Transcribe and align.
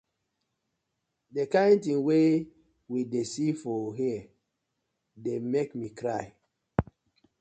Di 1.33 1.43
kin 1.51 1.73
tin 1.83 1.99
wey 2.07 2.31
we 2.89 2.99
dey 3.11 3.25
see 3.33 3.53
for 3.61 3.83
here 3.99 4.21
dey 5.23 5.39
mek 5.51 5.69
mi 5.79 5.87
cry. 5.99 6.25